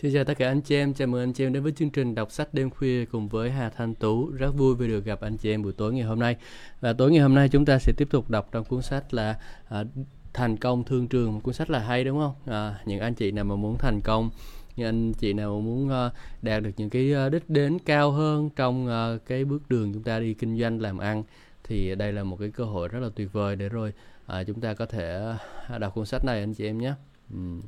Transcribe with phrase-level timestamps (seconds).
[0.00, 1.90] Xin chào tất cả anh chị em, chào mừng anh chị em đến với chương
[1.90, 4.30] trình đọc sách đêm khuya cùng với Hà Thanh Tú.
[4.30, 6.36] Rất vui vì được gặp anh chị em buổi tối ngày hôm nay.
[6.80, 9.38] Và tối ngày hôm nay chúng ta sẽ tiếp tục đọc trong cuốn sách là
[9.68, 9.84] à,
[10.32, 12.34] Thành công thương trường, một cuốn sách là hay đúng không?
[12.46, 14.30] À, những anh chị nào mà muốn thành công,
[14.76, 16.10] những anh chị nào muốn à,
[16.42, 20.02] đạt được những cái à, đích đến cao hơn trong à, cái bước đường chúng
[20.02, 21.22] ta đi kinh doanh làm ăn
[21.64, 23.92] thì đây là một cái cơ hội rất là tuyệt vời để rồi
[24.26, 25.34] à, chúng ta có thể
[25.78, 26.92] đọc cuốn sách này anh chị em nhé.
[27.34, 27.60] Uhm.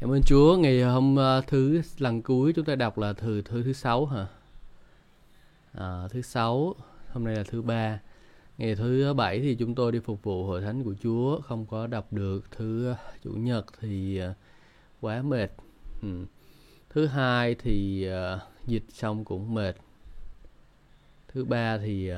[0.00, 0.56] Cảm ơn Chúa.
[0.56, 4.06] Ngày ờ, hôm uh, thứ lần cuối chúng ta đọc là từ thứ thứ sáu
[4.06, 4.26] hả?
[5.72, 6.74] À, thứ sáu,
[7.12, 8.00] hôm nay là thứ ba.
[8.58, 11.86] Ngày thứ bảy thì chúng tôi đi phục vụ hội thánh của Chúa, không có
[11.86, 12.50] đọc được.
[12.50, 14.36] Thứ chủ nhật thì uh,
[15.00, 15.50] quá mệt.
[16.02, 16.26] Ừ.
[16.90, 18.08] Thứ hai thì
[18.66, 19.76] dịch xong cũng mệt.
[21.28, 22.10] Thứ ba thì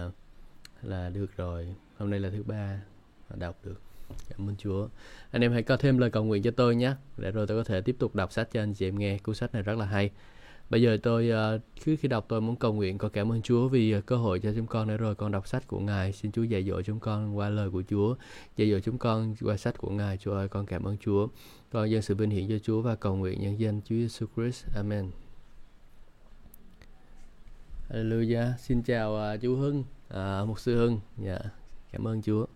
[0.82, 1.74] là được rồi.
[1.98, 2.80] Hôm nay là thứ ba
[3.34, 3.80] đọc được.
[4.18, 4.88] Dạ, cảm ơn Chúa.
[5.30, 7.64] Anh em hãy có thêm lời cầu nguyện cho tôi nhé, để rồi tôi có
[7.64, 9.18] thể tiếp tục đọc sách cho anh chị em nghe.
[9.18, 10.10] Cuốn sách này rất là hay.
[10.70, 13.68] Bây giờ tôi ờ, cứ khi đọc tôi muốn cầu nguyện con cảm ơn Chúa
[13.68, 16.12] vì ờ, cơ hội cho chúng con để rồi con đọc sách của Ngài.
[16.12, 18.14] Xin Chúa dạy dỗ chúng con qua lời của Chúa,
[18.56, 20.16] dạy dỗ chúng con qua sách của Ngài.
[20.16, 21.28] Chúa ơi, con cảm ơn Chúa.
[21.72, 24.64] Con dâng sự vinh hiển cho Chúa và cầu nguyện nhân danh Chúa Jesus Christ.
[24.74, 25.10] Amen.
[27.90, 28.52] Hallelujah.
[28.58, 31.00] Xin chào uh, chú Hưng, uh, mục sư Hưng.
[31.18, 31.52] Dạ, yeah.
[31.92, 32.46] cảm ơn Chúa.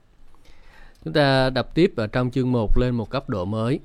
[1.07, 3.81] Chúng ta đọc tiếp ở trong chương 1 lên một cấp độ mới.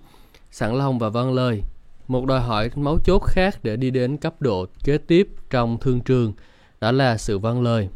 [0.52, 1.62] Sẵn lòng và vâng lời.
[2.08, 6.02] Một đòi hỏi máu chốt khác để đi đến cấp độ kế tiếp trong thương
[6.02, 6.34] trường,
[6.80, 7.90] đó là sự vâng lời.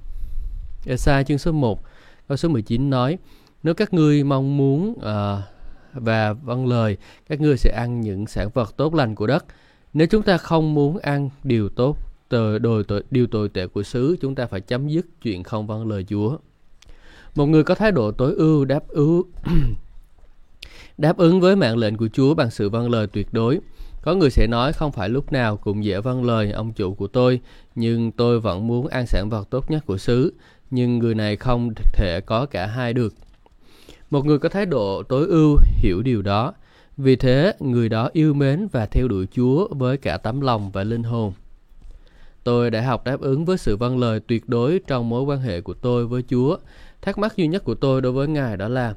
[0.87, 1.83] Esai chương số 1,
[2.27, 3.17] câu số 19 nói,
[3.63, 5.43] Nếu các ngươi mong muốn uh,
[5.93, 6.97] và vâng lời,
[7.29, 9.45] các ngươi sẽ ăn những sản vật tốt lành của đất.
[9.93, 11.97] Nếu chúng ta không muốn ăn điều tốt,
[12.29, 15.67] tờ đồi tội, điều tồi tệ của xứ, chúng ta phải chấm dứt chuyện không
[15.67, 16.37] vâng lời Chúa.
[17.35, 19.21] Một người có thái độ tối ưu đáp ứng
[20.97, 23.59] đáp ứng với mạng lệnh của Chúa bằng sự vâng lời tuyệt đối.
[24.01, 27.07] Có người sẽ nói không phải lúc nào cũng dễ vâng lời ông chủ của
[27.07, 27.39] tôi,
[27.75, 30.33] nhưng tôi vẫn muốn ăn sản vật tốt nhất của xứ.
[30.71, 33.13] Nhưng người này không thể có cả hai được.
[34.09, 36.53] Một người có thái độ tối ưu hiểu điều đó.
[36.97, 40.83] Vì thế, người đó yêu mến và theo đuổi Chúa với cả tấm lòng và
[40.83, 41.33] linh hồn.
[42.43, 45.61] Tôi đã học đáp ứng với sự vâng lời tuyệt đối trong mối quan hệ
[45.61, 46.57] của tôi với Chúa.
[47.05, 48.93] Thắc mắc duy nhất của tôi đối với Ngài đó là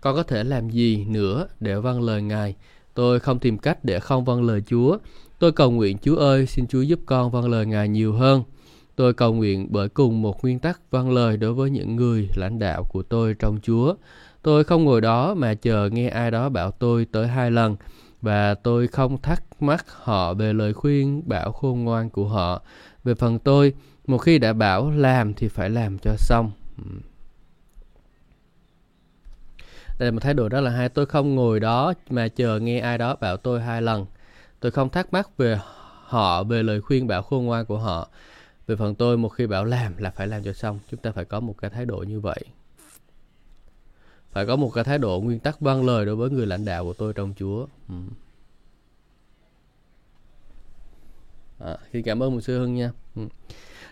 [0.00, 2.54] con có thể làm gì nữa để vâng lời Ngài?
[2.94, 4.98] Tôi không tìm cách để không vâng lời Chúa.
[5.38, 8.42] Tôi cầu nguyện Chúa ơi, xin Chúa giúp con vâng lời Ngài nhiều hơn.
[8.96, 12.58] Tôi cầu nguyện bởi cùng một nguyên tắc vâng lời đối với những người lãnh
[12.58, 13.94] đạo của tôi trong Chúa.
[14.42, 17.76] Tôi không ngồi đó mà chờ nghe ai đó bảo tôi tới hai lần
[18.22, 22.62] và tôi không thắc mắc họ về lời khuyên bảo khôn ngoan của họ.
[23.04, 23.72] Về phần tôi,
[24.06, 26.50] một khi đã bảo làm thì phải làm cho xong.
[29.98, 30.88] Đây là một thái độ rất là hay.
[30.88, 34.06] Tôi không ngồi đó mà chờ nghe ai đó bảo tôi hai lần.
[34.60, 35.58] Tôi không thắc mắc về
[36.04, 38.08] họ, về lời khuyên bảo khôn ngoan của họ.
[38.66, 40.78] Về phần tôi, một khi bảo làm là phải làm cho xong.
[40.90, 42.44] Chúng ta phải có một cái thái độ như vậy.
[44.30, 46.84] Phải có một cái thái độ nguyên tắc vâng lời đối với người lãnh đạo
[46.84, 47.66] của tôi trong Chúa.
[47.88, 47.94] Ừ.
[51.58, 52.90] À, xin cảm ơn một sư Hưng nha.
[53.16, 53.22] Ừ.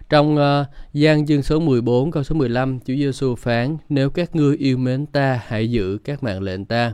[0.09, 4.37] Trong ờ, uh, gian chương số 14 câu số 15, Chúa Giêsu phán: Nếu các
[4.37, 6.93] ngươi yêu mến ta, hãy giữ các mạng lệnh ta.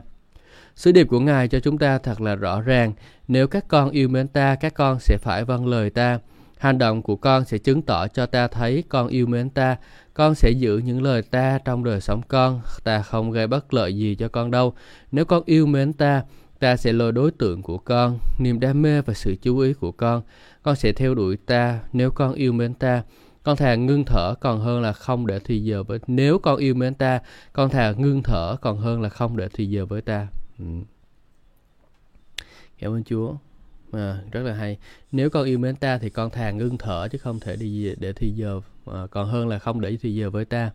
[0.75, 2.93] Sứ điệp của Ngài cho chúng ta thật là rõ ràng.
[3.27, 6.19] Nếu các con yêu mến ta, các con sẽ phải vâng lời ta.
[6.57, 9.77] Hành động của con sẽ chứng tỏ cho ta thấy con yêu mến ta.
[10.13, 12.61] Con sẽ giữ những lời ta trong đời sống con.
[12.83, 14.73] Ta không gây bất lợi gì cho con đâu.
[15.11, 16.23] Nếu con yêu mến ta,
[16.61, 19.91] ta sẽ lôi đối tượng của con, niềm đam mê và sự chú ý của
[19.91, 20.21] con.
[20.63, 23.03] Con sẽ theo đuổi ta nếu con yêu mến ta.
[23.43, 26.75] Con thà ngưng thở còn hơn là không để thì giờ với nếu con yêu
[26.75, 27.19] mến ta,
[27.53, 30.27] con thà ngưng thở còn hơn là không để thì giờ với ta.
[30.59, 30.65] Ừ.
[32.79, 33.33] Cảm ơn Chúa.
[33.91, 34.77] À, rất là hay.
[35.11, 38.13] Nếu con yêu mến ta thì con thà ngưng thở chứ không thể đi để
[38.13, 40.71] thì giờ à, còn hơn là không để thì giờ với ta.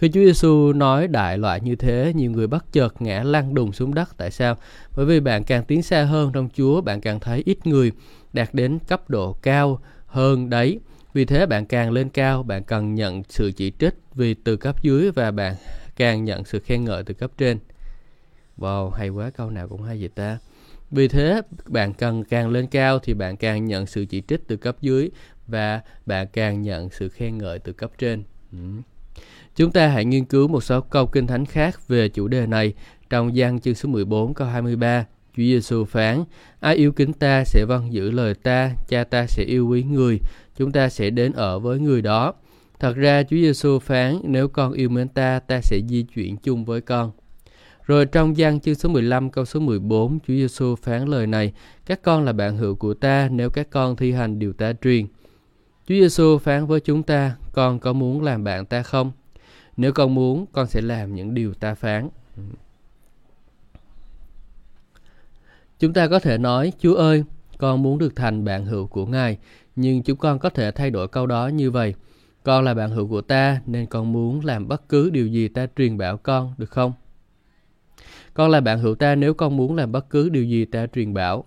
[0.00, 3.72] Khi Chúa Giêsu nói đại loại như thế, nhiều người bất chợt ngã lăn đùng
[3.72, 4.08] xuống đất.
[4.16, 4.56] Tại sao?
[4.96, 7.92] Bởi vì bạn càng tiến xa hơn trong Chúa, bạn càng thấy ít người
[8.32, 10.80] đạt đến cấp độ cao hơn đấy.
[11.14, 14.82] Vì thế bạn càng lên cao, bạn cần nhận sự chỉ trích vì từ cấp
[14.82, 15.54] dưới và bạn
[15.96, 17.58] càng nhận sự khen ngợi từ cấp trên.
[18.58, 20.38] Wow, hay quá, câu nào cũng hay vậy ta.
[20.90, 24.56] Vì thế, bạn cần càng lên cao thì bạn càng nhận sự chỉ trích từ
[24.56, 25.10] cấp dưới
[25.46, 28.22] và bạn càng nhận sự khen ngợi từ cấp trên.
[28.52, 28.58] Ừ.
[29.56, 32.74] Chúng ta hãy nghiên cứu một số câu kinh thánh khác về chủ đề này
[33.10, 35.06] trong gian chương số 14 câu 23.
[35.36, 36.24] Chúa Giêsu phán:
[36.60, 40.18] Ai yêu kính ta sẽ vâng giữ lời ta, cha ta sẽ yêu quý người,
[40.56, 42.34] chúng ta sẽ đến ở với người đó.
[42.80, 46.64] Thật ra Chúa Giêsu phán: Nếu con yêu mến ta, ta sẽ di chuyển chung
[46.64, 47.10] với con.
[47.86, 51.52] Rồi trong gian chương số 15 câu số 14, Chúa Giêsu phán lời này:
[51.86, 55.06] Các con là bạn hữu của ta nếu các con thi hành điều ta truyền.
[55.88, 59.12] Chúa Giêsu phán với chúng ta: Con có muốn làm bạn ta không?
[59.80, 62.08] Nếu con muốn, con sẽ làm những điều ta phán.
[65.78, 67.24] Chúng ta có thể nói, Chúa ơi,
[67.58, 69.38] con muốn được thành bạn hữu của Ngài,
[69.76, 71.94] nhưng chúng con có thể thay đổi câu đó như vậy.
[72.42, 75.66] Con là bạn hữu của ta nên con muốn làm bất cứ điều gì ta
[75.76, 76.92] truyền bảo con, được không?
[78.34, 81.14] Con là bạn hữu ta nếu con muốn làm bất cứ điều gì ta truyền
[81.14, 81.44] bảo.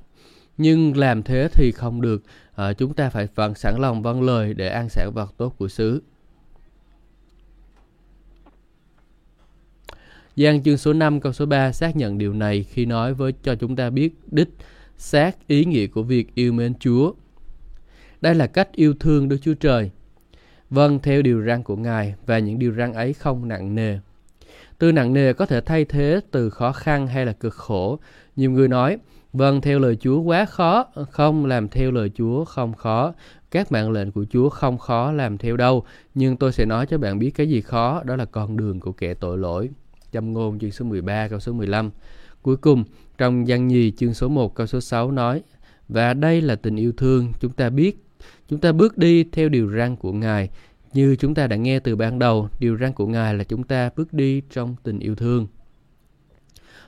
[0.57, 2.23] Nhưng làm thế thì không được,
[2.55, 5.67] à, chúng ta phải vẫn sẵn lòng vâng lời để ăn sản vật tốt của
[5.67, 6.01] xứ.
[10.35, 13.55] Giang chương số 5 câu số 3 xác nhận điều này khi nói với cho
[13.55, 14.49] chúng ta biết đích
[14.97, 17.13] xác ý nghĩa của việc yêu mến Chúa.
[18.21, 19.91] Đây là cách yêu thương Đức Chúa Trời.
[20.69, 23.99] Vâng theo điều răn của Ngài và những điều răn ấy không nặng nề.
[24.77, 27.99] Từ nặng nề có thể thay thế từ khó khăn hay là cực khổ.
[28.35, 28.97] Nhiều người nói,
[29.33, 33.13] vâng theo lời Chúa quá khó, không làm theo lời Chúa không khó.
[33.51, 36.97] Các mạng lệnh của Chúa không khó làm theo đâu, nhưng tôi sẽ nói cho
[36.97, 39.69] bạn biết cái gì khó, đó là con đường của kẻ tội lỗi.
[40.13, 41.91] Châm ngôn chương số 13 câu số 15.
[42.41, 42.83] Cuối cùng,
[43.17, 45.41] trong văn nhì chương số 1 câu số 6 nói,
[45.89, 48.05] và đây là tình yêu thương, chúng ta biết,
[48.49, 50.49] chúng ta bước đi theo điều răn của Ngài,
[50.93, 53.89] như chúng ta đã nghe từ ban đầu, điều răn của Ngài là chúng ta
[53.95, 55.47] bước đi trong tình yêu thương.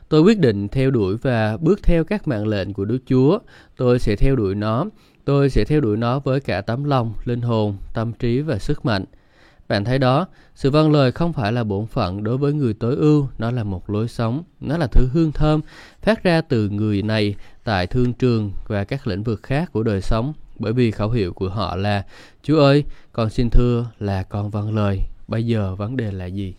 [0.09, 3.39] Tôi quyết định theo đuổi và bước theo các mạng lệnh của Đức Chúa.
[3.77, 4.85] Tôi sẽ theo đuổi nó.
[5.25, 8.85] Tôi sẽ theo đuổi nó với cả tấm lòng, linh hồn, tâm trí và sức
[8.85, 9.05] mạnh.
[9.67, 12.95] Bạn thấy đó, sự vâng lời không phải là bổn phận đối với người tối
[12.95, 15.61] ưu, nó là một lối sống, nó là thứ hương thơm
[16.01, 20.01] phát ra từ người này tại thương trường và các lĩnh vực khác của đời
[20.01, 20.33] sống.
[20.59, 22.05] Bởi vì khẩu hiệu của họ là
[22.43, 25.01] Chúa ơi, con xin thưa là con vâng lời.
[25.27, 26.53] Bây giờ vấn đề là gì?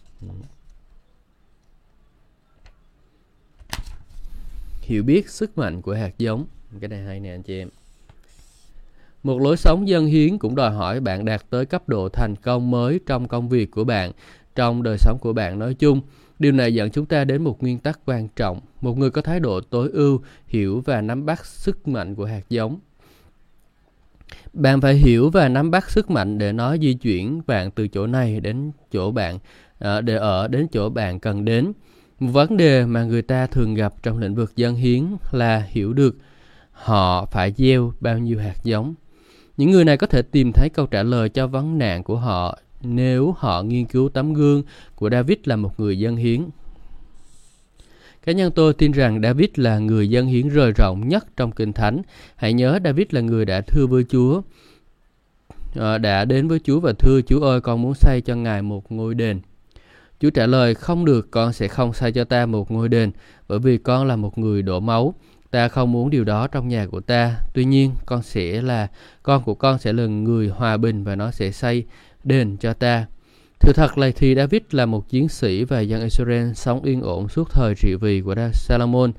[4.80, 6.46] Hiểu biết sức mạnh của hạt giống.
[6.80, 7.68] Cái này hay nè anh chị em.
[9.26, 12.70] Một lối sống dân hiến cũng đòi hỏi bạn đạt tới cấp độ thành công
[12.70, 14.12] mới trong công việc của bạn,
[14.54, 16.00] trong đời sống của bạn nói chung.
[16.38, 18.60] Điều này dẫn chúng ta đến một nguyên tắc quan trọng.
[18.80, 22.40] Một người có thái độ tối ưu, hiểu và nắm bắt sức mạnh của hạt
[22.48, 22.78] giống.
[24.52, 28.06] Bạn phải hiểu và nắm bắt sức mạnh để nó di chuyển bạn từ chỗ
[28.06, 29.38] này đến chỗ bạn,
[29.78, 31.72] à, để ở đến chỗ bạn cần đến.
[32.20, 35.92] Một vấn đề mà người ta thường gặp trong lĩnh vực dân hiến là hiểu
[35.92, 36.16] được
[36.72, 38.94] họ phải gieo bao nhiêu hạt giống.
[39.56, 42.58] Những người này có thể tìm thấy câu trả lời cho vấn nạn của họ
[42.82, 44.62] nếu họ nghiên cứu tấm gương
[44.94, 46.44] của David là một người dân hiến.
[48.26, 51.72] Cá nhân tôi tin rằng David là người dân hiến rời rộng nhất trong Kinh
[51.72, 52.02] Thánh.
[52.36, 54.42] Hãy nhớ David là người đã thưa với Chúa,
[55.74, 58.92] ờ, đã đến với Chúa và thưa Chúa ơi con muốn xây cho Ngài một
[58.92, 59.40] ngôi đền.
[60.20, 63.10] Chúa trả lời không được con sẽ không xây cho ta một ngôi đền
[63.48, 65.14] bởi vì con là một người đổ máu
[65.56, 67.36] Ta không muốn điều đó trong nhà của ta.
[67.52, 68.88] Tuy nhiên, con sẽ là
[69.22, 71.84] con của con sẽ là người hòa bình và nó sẽ xây
[72.24, 73.06] đền cho ta.
[73.60, 77.28] Thực thật là thì David là một chiến sĩ và dân Israel sống yên ổn
[77.28, 79.12] suốt thời trị vì của Salomon.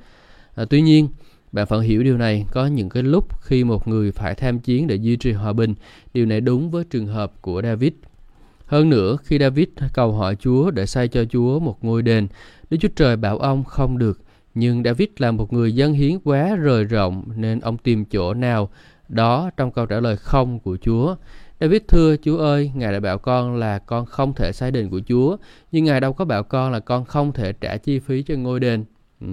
[0.55, 1.09] À, tuy nhiên,
[1.51, 4.87] bạn phải hiểu điều này, có những cái lúc khi một người phải tham chiến
[4.87, 5.75] để duy trì hòa bình,
[6.13, 7.93] điều này đúng với trường hợp của David.
[8.65, 12.27] Hơn nữa, khi David cầu hỏi Chúa để xây cho Chúa một ngôi đền,
[12.69, 14.21] Đức Chúa Trời bảo ông không được
[14.59, 18.69] nhưng David là một người dân hiến quá rời rộng nên ông tìm chỗ nào
[19.09, 21.15] đó trong câu trả lời không của Chúa.
[21.59, 25.01] David thưa Chúa ơi, Ngài đã bảo con là con không thể xây đền của
[25.07, 25.37] Chúa,
[25.71, 28.59] nhưng Ngài đâu có bảo con là con không thể trả chi phí cho ngôi
[28.59, 28.85] đền.
[29.21, 29.27] Ừ.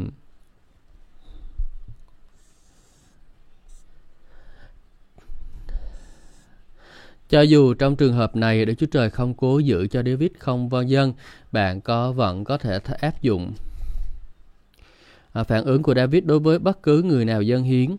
[7.28, 10.68] Cho dù trong trường hợp này Đức Chúa Trời không cố giữ cho David không
[10.68, 11.12] vâng dân,
[11.52, 13.52] bạn có vẫn có thể áp dụng
[15.34, 17.96] À, phản ứng của David đối với bất cứ người nào dân hiến.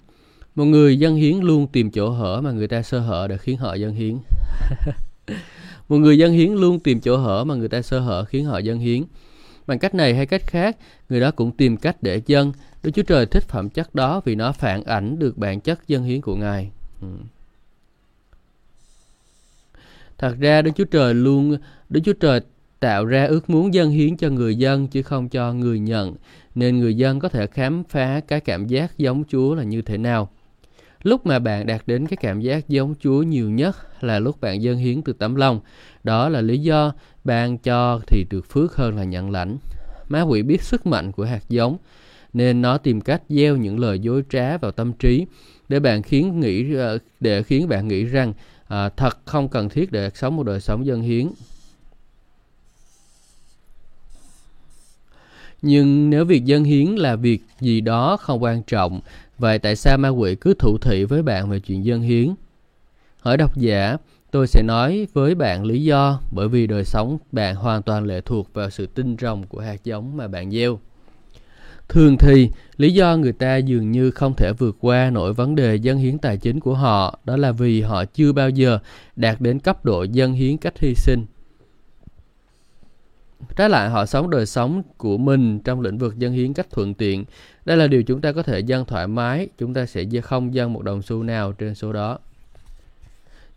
[0.56, 3.58] Một người dân hiến luôn tìm chỗ hở mà người ta sơ hở để khiến
[3.58, 4.18] họ dân hiến.
[5.89, 8.58] một người dân hiến luôn tìm chỗ hở mà người ta sơ hở khiến họ
[8.58, 9.04] dân hiến.
[9.68, 10.77] Bằng cách này hay cách khác,
[11.10, 12.54] người đó cũng tìm cách để dân.
[12.84, 16.04] Đức Chúa Trời thích phẩm chất đó vì nó phản ảnh được bản chất dân
[16.04, 16.72] hiến của Ngài.
[17.01, 17.08] Ừ.
[20.18, 21.58] Thật ra Đức Chúa Trời luôn
[21.89, 22.42] Đức Chúa Trời
[22.79, 26.15] tạo ra ước muốn dân hiến cho người dân chứ không cho người nhận
[26.55, 29.98] nên người dân có thể khám phá cái cảm giác giống Chúa là như thế
[29.98, 30.29] nào.
[31.03, 34.62] Lúc mà bạn đạt đến cái cảm giác giống Chúa nhiều nhất là lúc bạn
[34.62, 35.60] dâng hiến từ tấm lòng.
[36.03, 39.58] Đó là lý do bạn cho thì được phước hơn là nhận lãnh.
[40.10, 41.77] má quỷ biết sức mạnh của hạt giống,
[42.34, 45.25] nên nó tìm cách gieo những lời dối trá vào tâm trí
[45.70, 48.34] để bạn khiến nghĩ ờ, để khiến bạn nghĩ rằng
[48.67, 51.27] à, thật không cần thiết để sống một đời sống dân hiến
[55.67, 59.00] Nhưng nếu việc dân hiến là việc gì đó không quan trọng,
[59.38, 62.34] vậy tại sao ma quỷ cứ thủ thị với bạn về chuyện dân hiến?
[63.19, 63.98] Hỏi độc giả,
[64.31, 68.22] tôi sẽ nói với bạn lý do bởi vì đời sống bạn hoàn toàn lệ
[68.22, 70.79] thuộc vào sự tinh rồng của hạt giống mà bạn gieo.
[71.89, 75.75] Thường thì, lý do người ta dường như không thể vượt qua nổi vấn đề
[75.75, 78.79] dân hiến tài chính của họ đó là vì họ chưa bao giờ
[79.15, 81.25] đạt đến cấp độ dân hiến cách hy sinh.
[83.56, 86.94] Trái lại họ sống đời sống của mình trong lĩnh vực dân hiến cách thuận
[86.94, 87.25] tiện.
[87.65, 90.74] Đây là điều chúng ta có thể dân thoải mái, chúng ta sẽ không dân
[90.74, 92.20] một đồng xu nào trên số đó.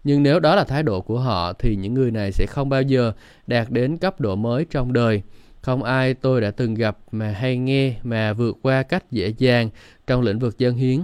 [0.05, 2.83] Nhưng nếu đó là thái độ của họ thì những người này sẽ không bao
[2.83, 3.13] giờ
[3.47, 5.23] đạt đến cấp độ mới trong đời.
[5.61, 9.71] Không ai tôi đã từng gặp mà hay nghe mà vượt qua cách dễ dàng
[10.07, 11.01] trong lĩnh vực dân hiến.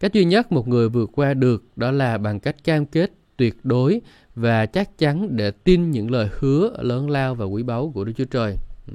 [0.00, 3.56] Cách duy nhất một người vượt qua được đó là bằng cách cam kết tuyệt
[3.62, 4.00] đối
[4.36, 8.12] và chắc chắn để tin những lời hứa lớn lao và quý báu của Đức
[8.16, 8.56] Chúa Trời.
[8.86, 8.94] Ừ.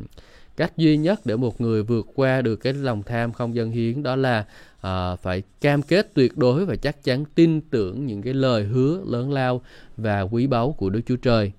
[0.57, 4.03] Cách duy nhất để một người vượt qua được cái lòng tham không dân hiến
[4.03, 4.45] đó là
[4.77, 9.01] uh, phải cam kết tuyệt đối và chắc chắn tin tưởng những cái lời hứa
[9.05, 9.62] lớn lao
[9.98, 11.51] và quý báu của Đức Chúa Trời.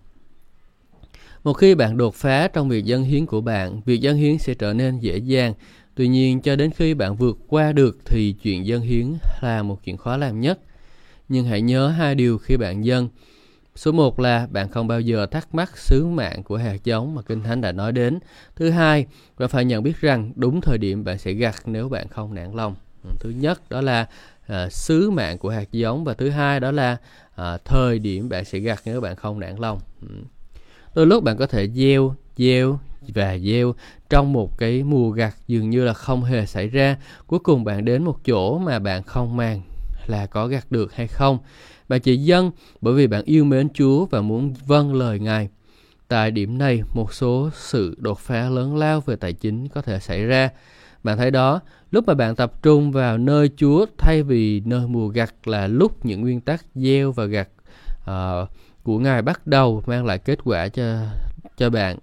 [1.45, 4.55] Một khi bạn đột phá trong việc dân hiến của bạn, việc dân hiến sẽ
[4.55, 5.55] trở nên dễ dàng.
[5.95, 9.07] Tuy nhiên, cho đến khi bạn vượt qua được thì chuyện dân hiến
[9.43, 10.59] là một chuyện khó làm nhất.
[11.29, 13.09] Nhưng hãy nhớ hai điều khi bạn dân.
[13.77, 17.23] Số một là bạn không bao giờ thắc mắc sứ mạng của hạt giống mà
[17.23, 18.19] Kinh Thánh đã nói đến.
[18.57, 19.07] Thứ hai,
[19.39, 22.53] bạn phải nhận biết rằng đúng thời điểm bạn sẽ gặt nếu bạn không nản
[22.55, 22.75] lòng.
[23.05, 24.07] Ừ, thứ nhất đó là
[24.47, 26.97] à, sứ mạng của hạt giống và thứ hai đó là
[27.37, 29.81] à, thời điểm bạn sẽ gặt nếu bạn không nản lòng.
[30.01, 30.09] Ừ.
[30.95, 33.75] Đôi lúc bạn có thể gieo, gieo và gieo
[34.11, 36.97] trong một cái mùa gặt dường như là không hề xảy ra.
[37.27, 39.61] Cuối cùng bạn đến một chỗ mà bạn không màng
[40.07, 41.39] là có gặt được hay không.
[41.89, 45.49] Bạn chỉ dâng bởi vì bạn yêu mến Chúa và muốn vâng lời Ngài.
[46.09, 49.99] Tại điểm này, một số sự đột phá lớn lao về tài chính có thể
[49.99, 50.51] xảy ra.
[51.05, 51.61] Bạn thấy đó,
[51.91, 56.05] lúc mà bạn tập trung vào nơi Chúa thay vì nơi mùa gặt là lúc
[56.05, 57.49] những nguyên tắc gieo và gặt
[58.11, 58.49] uh,
[58.83, 60.99] của Ngài bắt đầu mang lại kết quả cho
[61.57, 61.99] cho bạn.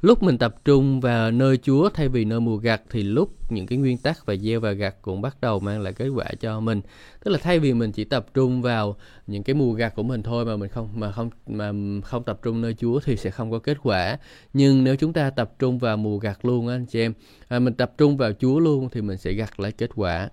[0.00, 3.66] Lúc mình tập trung vào nơi Chúa thay vì nơi mùa gặt thì lúc những
[3.66, 6.60] cái nguyên tắc và gieo và gặt cũng bắt đầu mang lại kết quả cho
[6.60, 6.80] mình.
[7.24, 10.22] Tức là thay vì mình chỉ tập trung vào những cái mùa gặt của mình
[10.22, 11.72] thôi mà mình không mà không mà
[12.04, 14.18] không tập trung nơi Chúa thì sẽ không có kết quả.
[14.52, 17.12] Nhưng nếu chúng ta tập trung vào mùa gặt luôn anh chị em,
[17.48, 20.28] à, mình tập trung vào Chúa luôn thì mình sẽ gặt lại kết quả.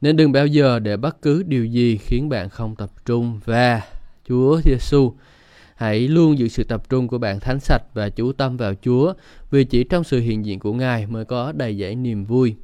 [0.00, 3.82] Nên đừng bao giờ để bất cứ điều gì khiến bạn không tập trung và
[4.28, 5.12] Chúa Giêsu.
[5.82, 9.12] Hãy luôn giữ sự tập trung của bạn thánh sạch và chú tâm vào Chúa,
[9.50, 12.54] vì chỉ trong sự hiện diện của Ngài mới có đầy dẫy niềm vui.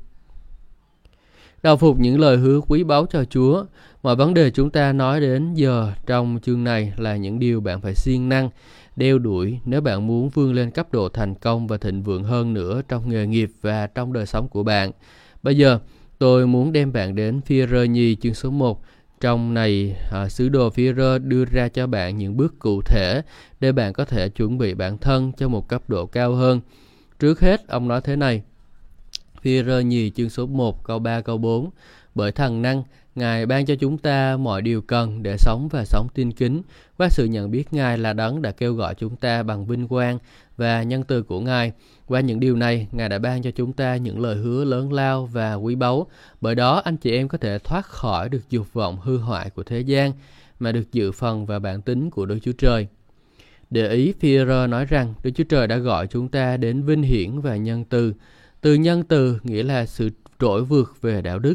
[1.63, 3.65] Đầu phục những lời hứa quý báu cho Chúa.
[4.03, 7.81] Mọi vấn đề chúng ta nói đến giờ trong chương này là những điều bạn
[7.81, 8.51] phải siêng năng,
[8.97, 12.55] đeo đuổi nếu bạn muốn vươn lên cấp độ thành công và thịnh vượng hơn
[12.55, 14.91] nữa trong nghề nghiệp và trong đời sống của bạn.
[15.43, 15.79] Bây giờ,
[16.19, 18.83] Tôi muốn đem bạn đến phi rơ nhi chương số 1.
[19.21, 23.23] Trong này, à, sứ đồ phi rơ đưa ra cho bạn những bước cụ thể
[23.61, 26.61] để bạn có thể chuẩn bị bản thân cho một cấp độ cao hơn.
[27.19, 28.43] Trước hết, ông nói thế này.
[29.43, 31.71] Phi rơ nhì chương số 1 câu 3 câu 4
[32.15, 32.83] Bởi thần năng,
[33.15, 36.63] Ngài ban cho chúng ta mọi điều cần để sống và sống tin kính.
[36.99, 40.19] Qua sự nhận biết Ngài là đấng đã kêu gọi chúng ta bằng vinh quang
[40.59, 41.73] và nhân từ của Ngài.
[42.07, 45.27] Qua những điều này, Ngài đã ban cho chúng ta những lời hứa lớn lao
[45.27, 46.07] và quý báu.
[46.41, 49.63] Bởi đó, anh chị em có thể thoát khỏi được dục vọng hư hoại của
[49.63, 50.13] thế gian,
[50.59, 52.87] mà được dự phần và bản tính của Đức Chúa Trời.
[53.71, 57.41] Để ý, Führer nói rằng Đức Chúa Trời đã gọi chúng ta đến vinh hiển
[57.41, 58.15] và nhân từ.
[58.61, 60.11] Từ nhân từ nghĩa là sự
[60.41, 61.55] trỗi vượt về đạo đức.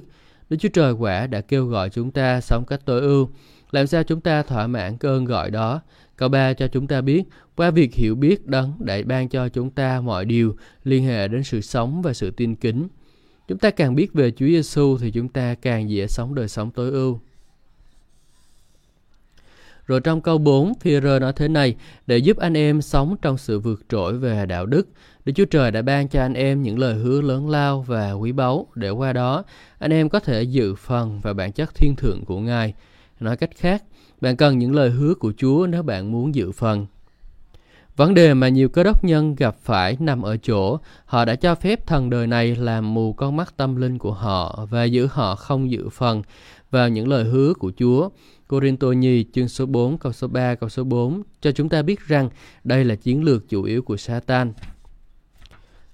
[0.49, 3.29] Đức Chúa Trời quả đã kêu gọi chúng ta sống cách tối ưu.
[3.71, 5.81] Làm sao chúng ta thỏa mãn cơn gọi đó?
[6.17, 7.23] Câu 3 cho chúng ta biết,
[7.55, 11.43] qua việc hiểu biết đấng đã ban cho chúng ta mọi điều liên hệ đến
[11.43, 12.87] sự sống và sự tin kính.
[13.47, 16.71] Chúng ta càng biết về Chúa Giêsu thì chúng ta càng dễ sống đời sống
[16.71, 17.19] tối ưu.
[19.87, 21.75] Rồi trong câu 4, Peter nói thế này,
[22.07, 24.87] để giúp anh em sống trong sự vượt trội về đạo đức,
[25.25, 28.31] Đức Chúa Trời đã ban cho anh em những lời hứa lớn lao và quý
[28.31, 29.43] báu, để qua đó
[29.79, 32.73] anh em có thể dự phần và bản chất thiên thượng của Ngài.
[33.19, 33.83] Nói cách khác,
[34.21, 36.85] bạn cần những lời hứa của Chúa nếu bạn muốn dự phần.
[37.95, 41.55] Vấn đề mà nhiều cơ đốc nhân gặp phải nằm ở chỗ họ đã cho
[41.55, 45.35] phép thần đời này làm mù con mắt tâm linh của họ và giữ họ
[45.35, 46.21] không dự phần
[46.71, 48.09] vào những lời hứa của Chúa.
[48.47, 52.07] Corinto Nhi chương số 4 câu số 3 câu số 4 cho chúng ta biết
[52.07, 52.29] rằng
[52.63, 54.53] đây là chiến lược chủ yếu của Satan.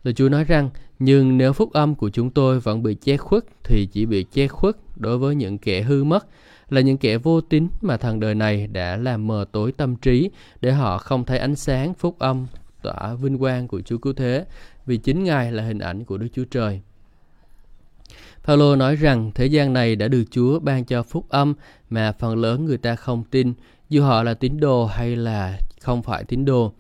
[0.03, 3.46] Lời Chúa nói rằng, nhưng nếu phúc âm của chúng tôi vẫn bị che khuất
[3.63, 6.27] thì chỉ bị che khuất đối với những kẻ hư mất,
[6.69, 10.29] là những kẻ vô tín mà thằng đời này đã làm mờ tối tâm trí
[10.61, 12.47] để họ không thấy ánh sáng phúc âm
[12.81, 14.45] tỏa vinh quang của Chúa Cứu Thế,
[14.85, 16.81] vì chính Ngài là hình ảnh của Đức Chúa Trời.
[18.43, 21.53] Phaolô nói rằng thế gian này đã được Chúa ban cho phúc âm
[21.89, 23.53] mà phần lớn người ta không tin,
[23.89, 26.73] dù họ là tín đồ hay là không phải tín đồ.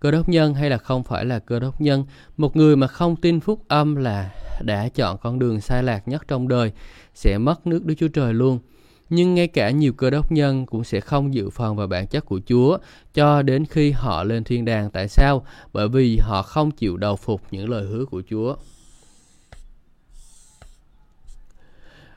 [0.00, 2.04] Cơ đốc nhân hay là không phải là cơ đốc nhân,
[2.36, 4.30] một người mà không tin phúc âm là
[4.62, 6.72] đã chọn con đường sai lạc nhất trong đời,
[7.14, 8.58] sẽ mất nước Đức Chúa Trời luôn.
[9.14, 12.26] Nhưng ngay cả nhiều cơ đốc nhân cũng sẽ không dự phần vào bản chất
[12.26, 12.78] của Chúa
[13.14, 14.90] cho đến khi họ lên thiên đàng.
[14.90, 15.46] Tại sao?
[15.72, 18.56] Bởi vì họ không chịu đầu phục những lời hứa của Chúa.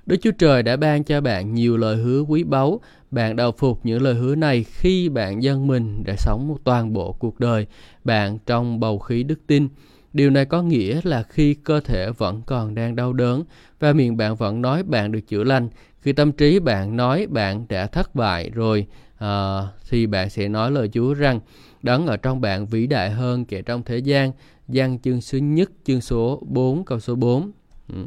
[0.06, 2.80] Đức Chúa Trời đã ban cho bạn nhiều lời hứa quý báu.
[3.12, 6.94] Bạn đầu phục những lời hứa này khi bạn dân mình để sống một toàn
[6.94, 7.68] bộ cuộc đời.
[8.04, 9.68] Bạn trong bầu khí đức tin.
[10.16, 13.44] Điều này có nghĩa là khi cơ thể vẫn còn đang đau đớn
[13.80, 15.70] và miệng bạn vẫn nói bạn được chữa lành,
[16.02, 20.72] khi tâm trí bạn nói bạn đã thất bại rồi, à, thì bạn sẽ nói
[20.72, 21.40] lời Chúa rằng
[21.82, 24.32] đấng ở trong bạn vĩ đại hơn kẻ trong thế gian.
[24.68, 27.52] Giăng chương số nhất chương số 4 câu số 4.
[27.94, 28.06] Ừ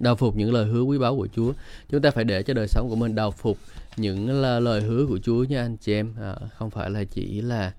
[0.00, 1.52] đào phục những lời hứa quý báu của Chúa.
[1.90, 3.58] Chúng ta phải để cho đời sống của mình đào phục
[3.96, 6.14] những lời hứa của Chúa nha anh chị em.
[6.20, 7.72] À, không phải là chỉ là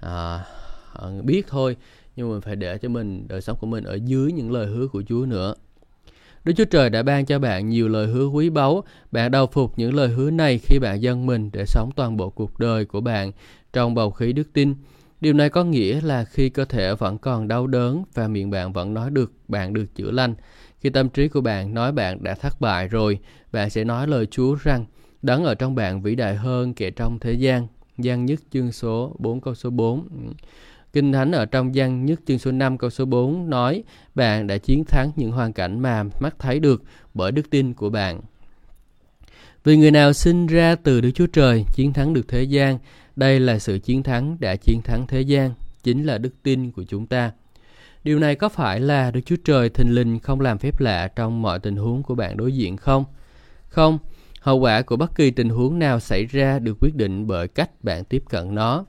[0.00, 0.44] à,
[0.98, 1.76] Ờ, biết thôi,
[2.16, 4.86] nhưng mình phải để cho mình đời sống của mình ở dưới những lời hứa
[4.88, 5.54] của Chúa nữa.
[6.44, 8.84] Đức Chúa Trời đã ban cho bạn nhiều lời hứa quý báu.
[9.12, 12.30] Bạn đầu phục những lời hứa này khi bạn dâng mình để sống toàn bộ
[12.30, 13.32] cuộc đời của bạn
[13.72, 14.74] trong bầu khí đức tin.
[15.20, 18.72] Điều này có nghĩa là khi cơ thể vẫn còn đau đớn và miệng bạn
[18.72, 20.34] vẫn nói được bạn được chữa lành,
[20.80, 23.18] khi tâm trí của bạn nói bạn đã thất bại rồi,
[23.52, 24.84] bạn sẽ nói lời Chúa rằng
[25.22, 27.66] đấng ở trong bạn vĩ đại hơn kẻ trong thế gian.
[27.98, 30.08] gian nhất chương số 4 câu số 4.
[30.92, 33.82] Kinh Thánh ở trong gian nhất chương số 5 câu số 4 nói
[34.14, 36.82] bạn đã chiến thắng những hoàn cảnh mà mắt thấy được
[37.14, 38.20] bởi đức tin của bạn.
[39.64, 42.78] Vì người nào sinh ra từ Đức Chúa Trời chiến thắng được thế gian,
[43.16, 45.50] đây là sự chiến thắng đã chiến thắng thế gian,
[45.82, 47.32] chính là đức tin của chúng ta.
[48.04, 51.42] Điều này có phải là Đức Chúa Trời thình lình không làm phép lạ trong
[51.42, 53.04] mọi tình huống của bạn đối diện không?
[53.68, 53.98] Không,
[54.40, 57.70] hậu quả của bất kỳ tình huống nào xảy ra được quyết định bởi cách
[57.84, 58.84] bạn tiếp cận nó.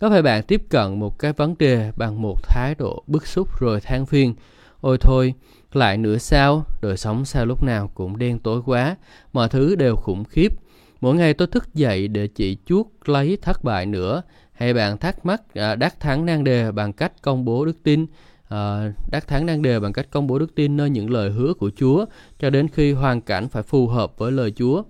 [0.00, 3.58] Có phải bạn tiếp cận một cái vấn đề bằng một thái độ bức xúc
[3.60, 4.34] rồi than phiền,
[4.80, 5.34] ôi thôi,
[5.72, 8.96] lại nữa sao, đời sống sao lúc nào cũng đen tối quá,
[9.32, 10.52] mọi thứ đều khủng khiếp.
[11.00, 15.26] Mỗi ngày tôi thức dậy để chỉ chuốt lấy thất bại nữa, hay bạn thắc
[15.26, 18.06] mắc à, đắc thắng nan đề bằng cách công bố đức tin,
[18.48, 21.54] ờ, đắc thắng nan đề bằng cách công bố đức tin nơi những lời hứa
[21.54, 22.04] của Chúa
[22.38, 24.82] cho đến khi hoàn cảnh phải phù hợp với lời Chúa.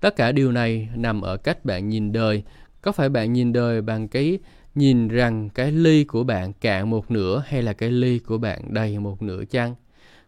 [0.00, 2.42] Tất cả điều này nằm ở cách bạn nhìn đời.
[2.84, 4.38] Có phải bạn nhìn đời bằng cái
[4.74, 8.60] nhìn rằng cái ly của bạn cạn một nửa hay là cái ly của bạn
[8.68, 9.74] đầy một nửa chăng?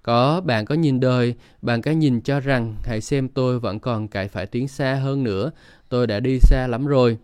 [0.02, 4.08] Có bạn có nhìn đời bằng cái nhìn cho rằng hãy xem tôi vẫn còn
[4.08, 5.50] cải phải tiến xa hơn nữa,
[5.88, 7.18] tôi đã đi xa lắm rồi.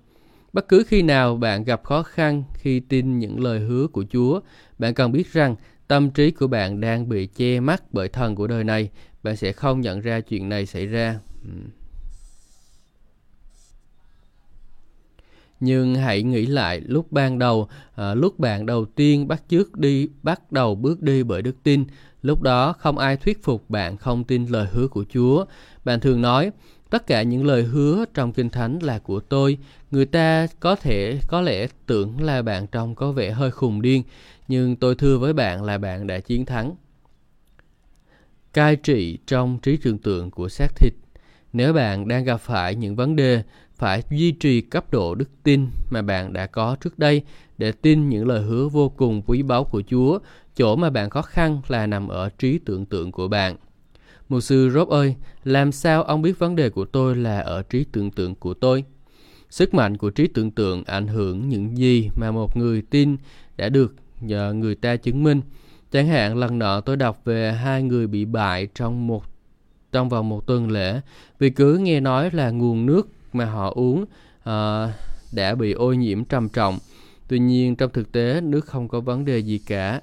[0.53, 4.41] Bất cứ khi nào bạn gặp khó khăn khi tin những lời hứa của Chúa,
[4.79, 5.57] bạn cần biết rằng
[5.89, 8.91] tâm trí của bạn đang bị che mắt bởi thần của đời này.
[9.23, 11.19] Bạn sẽ không nhận ra chuyện này xảy ra.
[15.65, 20.09] Nhưng hãy nghĩ lại lúc ban đầu, à, lúc bạn đầu tiên bắt chước đi,
[20.23, 21.85] bắt đầu bước đi bởi đức tin.
[22.23, 25.45] Lúc đó không ai thuyết phục bạn không tin lời hứa của Chúa.
[25.85, 26.51] Bạn thường nói,
[26.93, 29.59] Tất cả những lời hứa trong Kinh Thánh là của tôi.
[29.91, 34.03] Người ta có thể có lẽ tưởng là bạn trông có vẻ hơi khùng điên,
[34.49, 36.75] nhưng tôi thưa với bạn là bạn đã chiến thắng.
[38.53, 40.93] Cai trị trong trí tưởng tượng của xác thịt.
[41.53, 43.43] Nếu bạn đang gặp phải những vấn đề,
[43.83, 47.23] phải duy trì cấp độ đức tin mà bạn đã có trước đây
[47.59, 50.19] để tin những lời hứa vô cùng quý báu của Chúa.
[50.57, 53.57] Chỗ mà bạn khó khăn là nằm ở trí tưởng tượng của bạn.
[54.29, 55.15] Mục sư Rob ơi,
[55.45, 58.85] làm sao ông biết vấn đề của tôi là ở trí tưởng tượng của tôi?
[59.51, 63.17] Sức mạnh của trí tưởng tượng ảnh hưởng những gì mà một người tin
[63.57, 65.41] đã được nhờ người ta chứng minh.
[65.93, 69.25] Chẳng hạn lần nọ tôi đọc về hai người bị bại trong một
[69.93, 71.01] trong vòng một tuần lễ
[71.39, 74.91] vì cứ nghe nói là nguồn nước mà họ uống uh,
[75.33, 76.79] đã bị ô nhiễm trầm trọng.
[77.29, 80.01] Tuy nhiên trong thực tế nước không có vấn đề gì cả.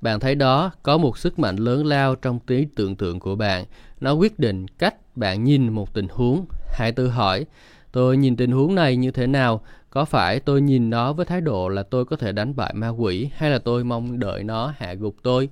[0.00, 3.64] Bạn thấy đó có một sức mạnh lớn lao trong trí tưởng tượng của bạn.
[4.00, 6.46] Nó quyết định cách bạn nhìn một tình huống.
[6.72, 7.46] Hãy tự hỏi,
[7.92, 9.60] tôi nhìn tình huống này như thế nào?
[9.90, 12.88] Có phải tôi nhìn nó với thái độ là tôi có thể đánh bại ma
[12.88, 15.48] quỷ hay là tôi mong đợi nó hạ gục tôi?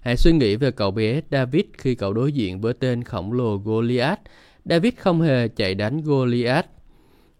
[0.00, 3.56] Hãy suy nghĩ về cậu bé David khi cậu đối diện với tên khổng lồ
[3.56, 4.20] Goliath.
[4.64, 6.66] David không hề chạy đánh Goliath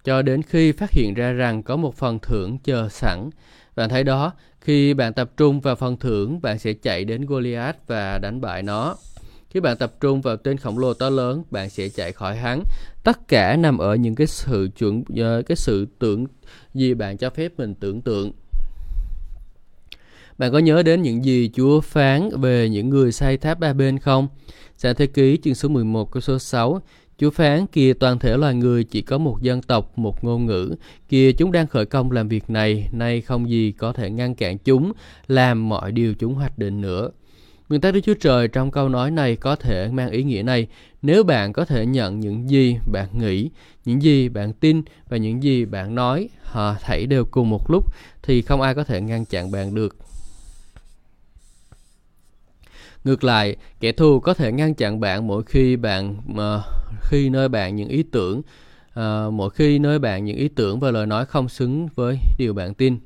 [0.05, 3.31] cho đến khi phát hiện ra rằng có một phần thưởng chờ sẵn.
[3.77, 7.77] Bạn thấy đó, khi bạn tập trung vào phần thưởng, bạn sẽ chạy đến Goliath
[7.87, 8.97] và đánh bại nó.
[9.51, 12.63] Khi bạn tập trung vào tên khổng lồ to lớn, bạn sẽ chạy khỏi hắn.
[13.05, 16.27] Tất cả nằm ở những cái sự chuẩn ờ, cái sự tưởng
[16.75, 18.33] gì bạn cho phép mình tưởng tượng.
[20.39, 23.99] Bạn có nhớ đến những gì Chúa phán về những người xây tháp ba bên
[23.99, 24.29] không?
[24.77, 26.83] Sáng thế ký chương số 11 câu số 6
[27.21, 30.75] Chúa phán kia toàn thể loài người chỉ có một dân tộc, một ngôn ngữ.
[31.09, 34.59] Kia chúng đang khởi công làm việc này, nay không gì có thể ngăn cản
[34.59, 34.93] chúng
[35.29, 37.11] làm mọi điều chúng hoạch định nữa.
[37.69, 40.67] Nguyên tắc Đức Chúa Trời trong câu nói này có thể mang ý nghĩa này.
[41.03, 43.51] Nếu bạn có thể nhận những gì bạn nghĩ,
[43.85, 47.95] những gì bạn tin và những gì bạn nói, họ thảy đều cùng một lúc,
[48.23, 49.97] thì không ai có thể ngăn chặn bạn được.
[53.05, 56.65] Ngược lại, kẻ thù có thể ngăn chặn bạn mỗi khi bạn uh,
[57.03, 58.43] khi nơi bạn những ý tưởng
[59.01, 62.55] uh, mỗi khi nơi bạn những ý tưởng và lời nói không xứng với điều
[62.55, 62.99] bạn tin.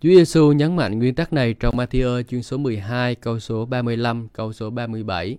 [0.00, 4.28] Chúa Giêsu nhấn mạnh nguyên tắc này trong Matthew chương số 12 câu số 35
[4.32, 5.38] câu số 37.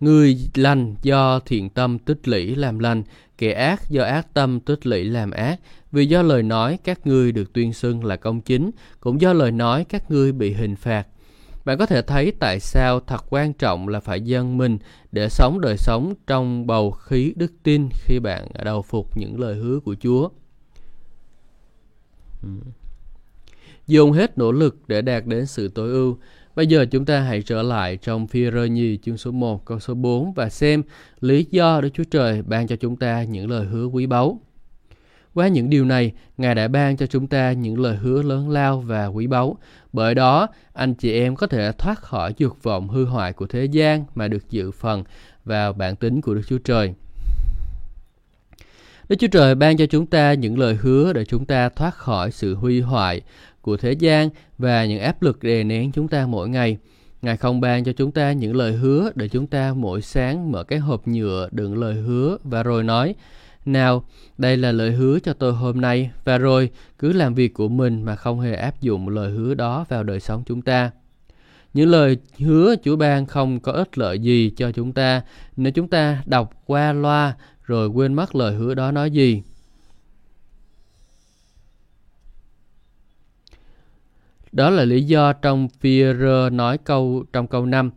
[0.00, 3.02] Người lành do thiện tâm tích lũy làm lành,
[3.38, 5.60] kẻ ác do ác tâm tích lũy làm ác.
[5.92, 8.70] Vì do lời nói các ngươi được tuyên xưng là công chính,
[9.00, 11.06] cũng do lời nói các ngươi bị hình phạt.
[11.64, 14.78] Bạn có thể thấy tại sao thật quan trọng là phải dân mình
[15.12, 19.54] để sống đời sống trong bầu khí đức tin khi bạn đầu phục những lời
[19.54, 20.28] hứa của Chúa.
[23.86, 26.18] Dùng hết nỗ lực để đạt đến sự tối ưu.
[26.58, 29.80] Bây giờ chúng ta hãy trở lại trong phi rơ nhì chương số 1 câu
[29.80, 30.82] số 4 và xem
[31.20, 34.40] lý do Đức Chúa Trời ban cho chúng ta những lời hứa quý báu.
[35.34, 38.80] Qua những điều này, Ngài đã ban cho chúng ta những lời hứa lớn lao
[38.80, 39.58] và quý báu.
[39.92, 43.64] Bởi đó, anh chị em có thể thoát khỏi dục vọng hư hoại của thế
[43.64, 45.04] gian mà được dự phần
[45.44, 46.94] vào bản tính của Đức Chúa Trời.
[49.08, 52.30] Đức Chúa Trời ban cho chúng ta những lời hứa để chúng ta thoát khỏi
[52.30, 53.20] sự huy hoại
[53.68, 54.28] của thế gian
[54.58, 56.78] và những áp lực đè nén chúng ta mỗi ngày.
[57.22, 60.64] Ngài không ban cho chúng ta những lời hứa để chúng ta mỗi sáng mở
[60.64, 63.14] cái hộp nhựa đựng lời hứa và rồi nói
[63.64, 64.04] nào,
[64.38, 68.02] đây là lời hứa cho tôi hôm nay và rồi cứ làm việc của mình
[68.02, 70.90] mà không hề áp dụng lời hứa đó vào đời sống chúng ta.
[71.74, 75.22] Những lời hứa Chúa ban không có ích lợi gì cho chúng ta
[75.56, 79.42] nếu chúng ta đọc qua loa rồi quên mất lời hứa đó nói gì.
[84.52, 87.90] Đó là lý do trong Pierre nói câu trong câu 5.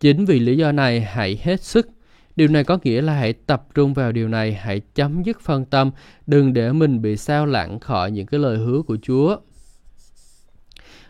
[0.00, 1.88] Chính vì lý do này hãy hết sức.
[2.36, 5.64] Điều này có nghĩa là hãy tập trung vào điều này, hãy chấm dứt phân
[5.64, 5.90] tâm,
[6.26, 9.36] đừng để mình bị sao lãng khỏi những cái lời hứa của Chúa.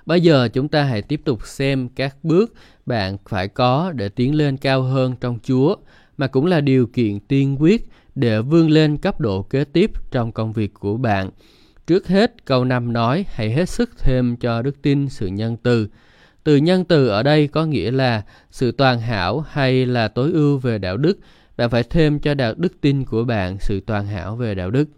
[0.06, 2.54] Bây giờ chúng ta hãy tiếp tục xem các bước
[2.86, 5.76] bạn phải có để tiến lên cao hơn trong Chúa,
[6.18, 10.32] mà cũng là điều kiện tiên quyết để vươn lên cấp độ kế tiếp trong
[10.32, 11.30] công việc của bạn.
[11.86, 15.88] Trước hết, câu 5 nói hãy hết sức thêm cho đức tin sự nhân từ.
[16.44, 20.58] Từ nhân từ ở đây có nghĩa là sự toàn hảo hay là tối ưu
[20.58, 21.18] về đạo đức.
[21.56, 24.88] Bạn phải thêm cho đạo đức tin của bạn sự toàn hảo về đạo đức.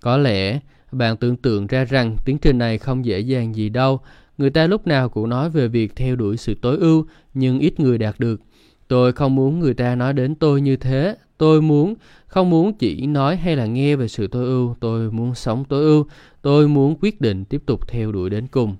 [0.00, 0.60] Có lẽ
[0.92, 4.00] bạn tưởng tượng ra rằng tiến trình này không dễ dàng gì đâu.
[4.38, 7.80] Người ta lúc nào cũng nói về việc theo đuổi sự tối ưu, nhưng ít
[7.80, 8.40] người đạt được.
[8.88, 11.16] Tôi không muốn người ta nói đến tôi như thế.
[11.38, 11.94] Tôi muốn
[12.32, 14.76] không muốn chỉ nói hay là nghe về sự tối ưu.
[14.80, 16.06] Tôi muốn sống tối ưu.
[16.42, 18.76] Tôi muốn quyết định tiếp tục theo đuổi đến cùng.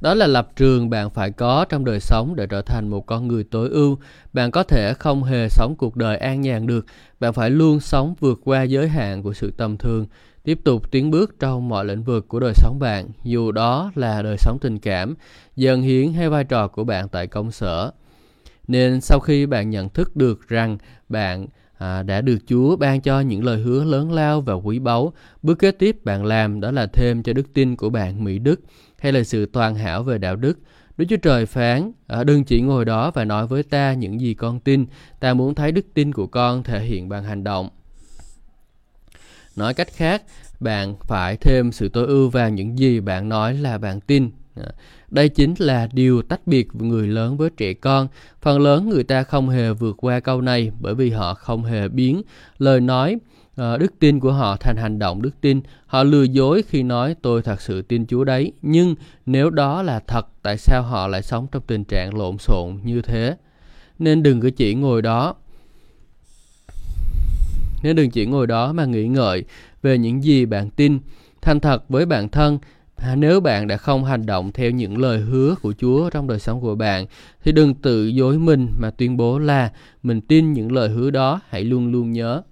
[0.00, 3.28] Đó là lập trường bạn phải có trong đời sống để trở thành một con
[3.28, 3.98] người tối ưu.
[4.32, 6.86] Bạn có thể không hề sống cuộc đời an nhàn được.
[7.20, 10.06] Bạn phải luôn sống vượt qua giới hạn của sự tầm thường,
[10.44, 14.22] tiếp tục tiến bước trong mọi lĩnh vực của đời sống bạn, dù đó là
[14.22, 15.14] đời sống tình cảm,
[15.56, 17.90] dần hiến hay vai trò của bạn tại công sở.
[18.72, 21.46] Nên sau khi bạn nhận thức được rằng bạn
[21.78, 25.58] à, đã được Chúa ban cho những lời hứa lớn lao và quý báu, bước
[25.58, 28.60] kế tiếp bạn làm đó là thêm cho đức tin của bạn mỹ đức
[28.98, 30.58] hay là sự toàn hảo về đạo đức.
[30.96, 34.34] Đức Chúa Trời phán, à, đừng chỉ ngồi đó và nói với ta những gì
[34.34, 34.86] con tin,
[35.20, 37.68] ta muốn thấy đức tin của con thể hiện bằng hành động.
[39.56, 40.22] Nói cách khác,
[40.60, 44.30] bạn phải thêm sự tối ưu vào những gì bạn nói là bạn tin.
[44.56, 44.72] À,
[45.12, 48.08] đây chính là điều tách biệt người lớn với trẻ con.
[48.40, 51.88] Phần lớn người ta không hề vượt qua câu này bởi vì họ không hề
[51.88, 52.22] biến
[52.58, 53.16] lời nói
[53.56, 55.60] ờ, đức tin của họ thành hành động đức tin.
[55.86, 58.52] Họ lừa dối khi nói tôi thật sự tin Chúa đấy.
[58.62, 58.94] Nhưng
[59.26, 63.02] nếu đó là thật, tại sao họ lại sống trong tình trạng lộn xộn như
[63.02, 63.36] thế?
[63.98, 65.34] Nên đừng cứ chỉ ngồi đó.
[67.82, 69.44] Nên đừng chỉ ngồi đó mà nghĩ ngợi
[69.82, 70.98] về những gì bạn tin.
[71.42, 72.58] Thành thật với bản thân,
[73.16, 76.60] nếu bạn đã không hành động theo những lời hứa của Chúa trong đời sống
[76.60, 77.06] của bạn
[77.44, 81.40] thì đừng tự dối mình mà tuyên bố là mình tin những lời hứa đó,
[81.48, 82.42] hãy luôn luôn nhớ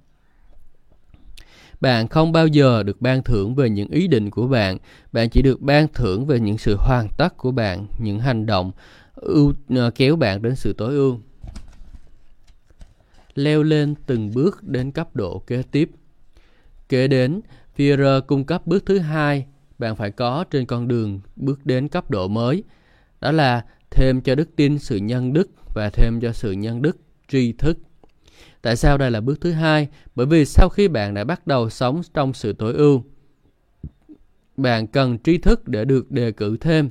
[1.81, 4.79] Bạn không bao giờ được ban thưởng về những ý định của bạn,
[5.13, 8.73] bạn chỉ được ban thưởng về những sự hoàn tất của bạn, những hành động
[9.15, 11.21] ưu ờ, kéo bạn đến sự tối ưu.
[13.35, 15.91] Leo lên từng bước đến cấp độ kế tiếp.
[16.89, 17.41] Kế đến,
[17.77, 19.47] Führer cung cấp bước thứ hai
[19.81, 22.65] bạn phải có trên con đường bước đến cấp độ mới.
[23.21, 26.97] Đó là thêm cho đức tin sự nhân đức và thêm cho sự nhân đức
[27.29, 27.79] tri thức.
[28.63, 29.89] Tại sao đây là bước thứ hai?
[30.15, 33.05] Bởi vì sau khi bạn đã bắt đầu sống trong sự tối ưu,
[34.57, 36.91] bạn cần tri thức để được đề cử thêm.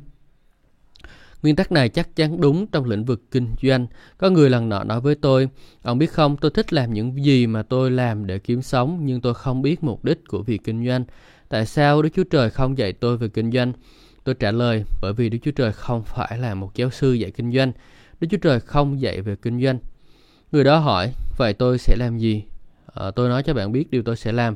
[1.44, 3.88] Nguyên tắc này chắc chắn đúng trong lĩnh vực kinh doanh.
[4.18, 5.50] Có người lần nọ nói với tôi,
[5.82, 9.22] ông biết không, tôi thích làm những gì mà tôi làm để kiếm sống, nhưng
[9.22, 11.04] tôi không biết mục đích của việc kinh doanh.
[11.50, 13.74] Tại sao Đức Chúa Trời không dạy tôi về kinh doanh?
[14.24, 17.32] Tôi trả lời, bởi vì Đức Chúa Trời không phải là một giáo sư dạy
[17.32, 17.72] kinh doanh.
[18.20, 19.80] Đức Chúa Trời không dạy về kinh doanh.
[20.52, 22.44] Người đó hỏi, vậy tôi sẽ làm gì?
[22.94, 24.56] À, tôi nói cho bạn biết điều tôi sẽ làm.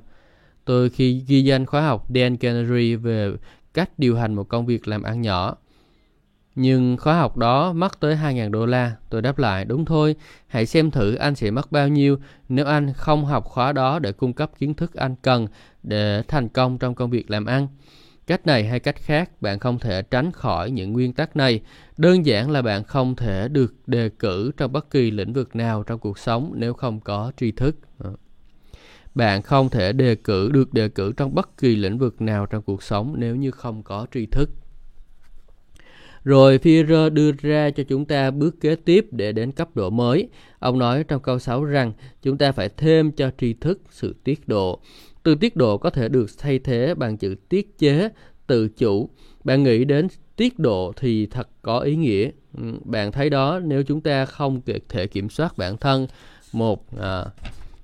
[0.65, 3.31] Tôi khi ghi danh khóa học Dan Canary về
[3.73, 5.55] cách điều hành một công việc làm ăn nhỏ.
[6.55, 8.95] Nhưng khóa học đó mất tới 2.000 đô la.
[9.09, 10.15] Tôi đáp lại, đúng thôi,
[10.47, 12.17] hãy xem thử anh sẽ mất bao nhiêu
[12.49, 15.47] nếu anh không học khóa đó để cung cấp kiến thức anh cần
[15.83, 17.67] để thành công trong công việc làm ăn.
[18.27, 21.61] Cách này hay cách khác, bạn không thể tránh khỏi những nguyên tắc này.
[21.97, 25.83] Đơn giản là bạn không thể được đề cử trong bất kỳ lĩnh vực nào
[25.83, 27.75] trong cuộc sống nếu không có tri thức.
[29.15, 32.61] Bạn không thể đề cử được đề cử trong bất kỳ lĩnh vực nào trong
[32.61, 34.49] cuộc sống nếu như không có tri thức.
[36.23, 40.29] Rồi Führer đưa ra cho chúng ta bước kế tiếp để đến cấp độ mới.
[40.59, 44.47] Ông nói trong câu 6 rằng chúng ta phải thêm cho tri thức sự tiết
[44.47, 44.79] độ.
[45.23, 48.09] Từ tiết độ có thể được thay thế bằng chữ tiết chế,
[48.47, 49.09] tự chủ.
[49.43, 52.29] Bạn nghĩ đến tiết độ thì thật có ý nghĩa.
[52.57, 56.07] Ừ, bạn thấy đó nếu chúng ta không thể kiểm soát bản thân
[56.53, 57.25] một à,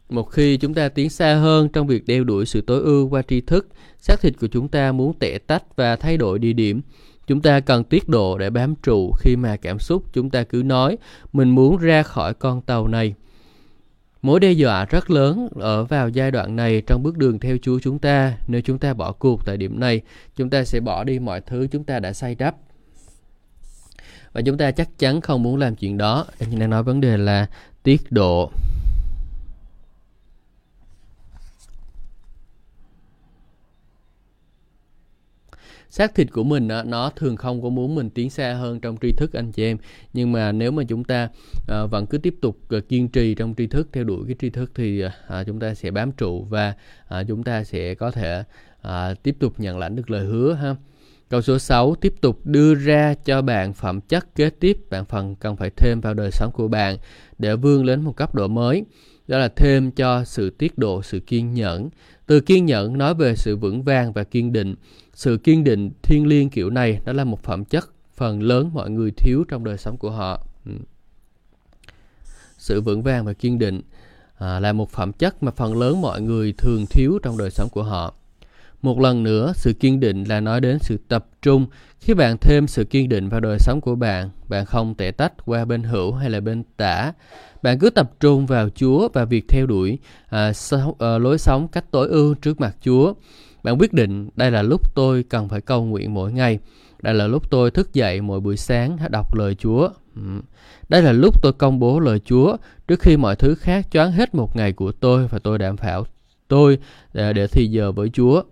[0.09, 3.21] một khi chúng ta tiến xa hơn trong việc đeo đuổi sự tối ưu qua
[3.21, 6.81] tri thức, xác thịt của chúng ta muốn tẻ tách và thay đổi địa điểm.
[7.27, 10.63] Chúng ta cần tiết độ để bám trụ khi mà cảm xúc chúng ta cứ
[10.65, 10.97] nói
[11.33, 13.13] mình muốn ra khỏi con tàu này.
[14.21, 17.79] Mối đe dọa rất lớn ở vào giai đoạn này trong bước đường theo Chúa
[17.79, 18.37] chúng ta.
[18.47, 20.01] Nếu chúng ta bỏ cuộc tại điểm này,
[20.35, 22.55] chúng ta sẽ bỏ đi mọi thứ chúng ta đã xây đắp.
[24.33, 26.25] Và chúng ta chắc chắn không muốn làm chuyện đó.
[26.39, 27.47] Em đang nói vấn đề là
[27.83, 28.51] tiết độ.
[35.99, 39.11] Xác thịt của mình nó thường không có muốn mình tiến xa hơn trong tri
[39.17, 39.77] thức anh chị em
[40.13, 41.29] nhưng mà nếu mà chúng ta
[41.67, 44.49] à, vẫn cứ tiếp tục à, kiên trì trong tri thức theo đuổi cái tri
[44.49, 46.73] thức thì ờ, à, chúng ta sẽ bám trụ và
[47.07, 48.43] à, chúng ta sẽ có thể
[48.81, 50.75] à, tiếp tục nhận lãnh được lời hứa ha
[51.29, 55.35] Câu số 6 tiếp tục đưa ra cho bạn phẩm chất kế tiếp bạn phần
[55.35, 56.97] cần phải thêm vào đời sống của bạn
[57.39, 58.83] để vươn lên một cấp độ mới.
[59.27, 61.89] Đó là thêm cho sự tiết độ, sự kiên nhẫn.
[62.25, 64.75] Từ kiên nhẫn nói về sự vững vàng và kiên định.
[65.19, 68.89] Sự kiên định thiên liêng kiểu này đó là một phẩm chất phần lớn mọi
[68.89, 70.45] người thiếu trong đời sống của họ.
[70.65, 70.71] Ừ.
[72.57, 73.81] Sự vững vàng và kiên định
[74.37, 77.69] à, là một phẩm chất mà phần lớn mọi người thường thiếu trong đời sống
[77.69, 78.13] của họ.
[78.81, 81.65] Một lần nữa, sự kiên định là nói đến sự tập trung.
[81.99, 85.33] Khi bạn thêm sự kiên định vào đời sống của bạn, bạn không tẻ tách
[85.45, 87.13] qua bên hữu hay là bên tả.
[87.61, 91.67] Bạn cứ tập trung vào Chúa và việc theo đuổi à, so, à, lối sống
[91.67, 93.13] cách tối ưu trước mặt Chúa.
[93.63, 96.59] Bạn quyết định đây là lúc tôi cần phải cầu nguyện mỗi ngày.
[97.01, 99.89] Đây là lúc tôi thức dậy mỗi buổi sáng đọc lời Chúa.
[100.15, 100.41] Ừ.
[100.89, 104.35] Đây là lúc tôi công bố lời Chúa trước khi mọi thứ khác choáng hết
[104.35, 106.05] một ngày của tôi và tôi đảm bảo
[106.47, 106.77] tôi
[107.13, 108.43] để, để thì giờ với Chúa.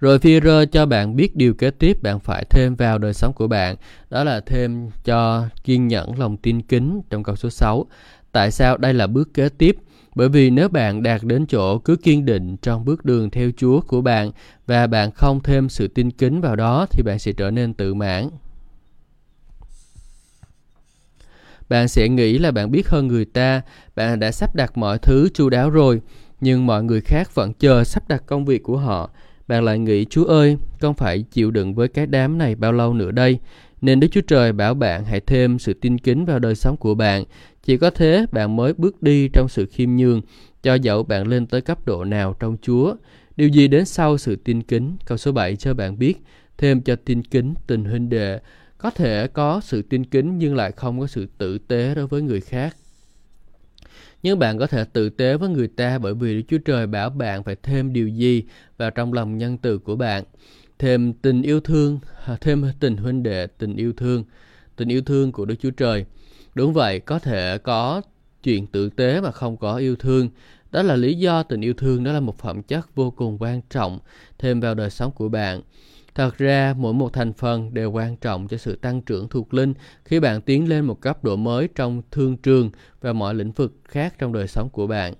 [0.00, 3.46] Rồi phi-rơ cho bạn biết điều kế tiếp bạn phải thêm vào đời sống của
[3.48, 3.76] bạn,
[4.10, 7.86] đó là thêm cho kiên nhẫn lòng tin kính trong câu số 6.
[8.32, 9.76] Tại sao đây là bước kế tiếp?
[10.16, 13.80] Bởi vì nếu bạn đạt đến chỗ cứ kiên định trong bước đường theo Chúa
[13.80, 14.30] của bạn
[14.66, 17.94] và bạn không thêm sự tin kính vào đó thì bạn sẽ trở nên tự
[17.94, 18.28] mãn.
[21.68, 23.62] Bạn sẽ nghĩ là bạn biết hơn người ta,
[23.96, 26.00] bạn đã sắp đặt mọi thứ chu đáo rồi,
[26.40, 29.10] nhưng mọi người khác vẫn chờ sắp đặt công việc của họ.
[29.48, 32.94] Bạn lại nghĩ, Chúa ơi, con phải chịu đựng với cái đám này bao lâu
[32.94, 33.38] nữa đây?
[33.80, 36.94] Nên Đức Chúa Trời bảo bạn hãy thêm sự tin kính vào đời sống của
[36.94, 37.24] bạn.
[37.62, 40.22] Chỉ có thế bạn mới bước đi trong sự khiêm nhường,
[40.62, 42.94] cho dẫu bạn lên tới cấp độ nào trong Chúa.
[43.36, 44.96] Điều gì đến sau sự tin kính?
[45.06, 46.14] Câu số 7 cho bạn biết,
[46.58, 48.40] thêm cho tin kính tình huynh đệ.
[48.78, 52.22] Có thể có sự tin kính nhưng lại không có sự tử tế đối với
[52.22, 52.76] người khác.
[54.22, 57.10] Nhưng bạn có thể tử tế với người ta bởi vì Đức Chúa Trời bảo
[57.10, 58.44] bạn phải thêm điều gì
[58.76, 60.24] vào trong lòng nhân từ của bạn.
[60.78, 64.24] Thêm tình yêu thương, à, thêm tình huynh đệ, tình yêu thương,
[64.76, 66.04] tình yêu thương của Đức Chúa Trời.
[66.54, 68.02] Đúng vậy, có thể có
[68.42, 70.28] chuyện tử tế mà không có yêu thương.
[70.72, 73.60] Đó là lý do tình yêu thương đó là một phẩm chất vô cùng quan
[73.70, 73.98] trọng
[74.38, 75.60] thêm vào đời sống của bạn.
[76.14, 79.74] Thật ra, mỗi một thành phần đều quan trọng cho sự tăng trưởng thuộc linh
[80.04, 83.72] khi bạn tiến lên một cấp độ mới trong thương trường và mọi lĩnh vực
[83.84, 85.14] khác trong đời sống của bạn.